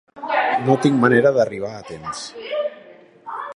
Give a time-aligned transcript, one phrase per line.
[0.69, 2.25] No tinc manera d'arribar a temps.